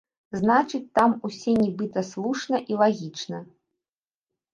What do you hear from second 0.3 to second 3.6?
Значыць, там усе нібыта слушна і лагічна.